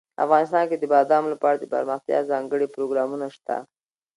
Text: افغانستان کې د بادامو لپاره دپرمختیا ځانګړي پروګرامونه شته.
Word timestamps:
افغانستان 0.25 0.63
کې 0.69 0.77
د 0.79 0.83
بادامو 0.93 1.31
لپاره 1.33 1.55
دپرمختیا 1.57 2.19
ځانګړي 2.31 2.67
پروګرامونه 2.75 3.27
شته. 3.35 3.55